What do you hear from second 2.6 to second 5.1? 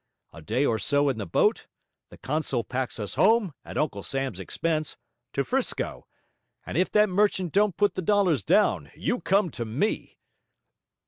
packs us home, at Uncle Sam's expense,